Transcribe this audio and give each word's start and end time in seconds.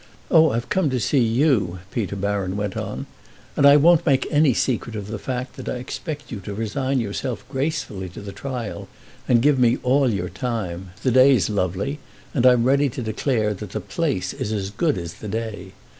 Oh, 0.31 0.49
I've 0.49 0.67
come 0.69 0.89
to 0.89 0.99
see 0.99 1.19
you," 1.19 1.77
Peter 1.91 2.15
Baron 2.15 2.57
went 2.57 2.75
on, 2.75 3.05
"and 3.55 3.67
I 3.67 3.77
won't 3.77 4.03
make 4.03 4.25
any 4.31 4.51
secret 4.51 4.95
of 4.95 5.09
the 5.09 5.19
fact 5.19 5.57
that 5.57 5.69
I 5.69 5.75
expect 5.75 6.31
you 6.31 6.39
to 6.39 6.55
resign 6.55 6.99
yourself 6.99 7.47
gracefully 7.49 8.09
to 8.09 8.21
the 8.21 8.31
trial 8.31 8.87
and 9.27 9.43
give 9.43 9.59
me 9.59 9.77
all 9.83 10.09
your 10.11 10.29
time. 10.29 10.89
The 11.03 11.11
day's 11.11 11.51
lovely, 11.51 11.99
and 12.33 12.47
I'm 12.47 12.63
ready 12.63 12.89
to 12.89 13.03
declare 13.03 13.53
that 13.53 13.73
the 13.73 13.79
place 13.79 14.33
is 14.33 14.51
as 14.51 14.71
good 14.71 14.97
as 14.97 15.13
the 15.13 15.27
day. 15.27 15.71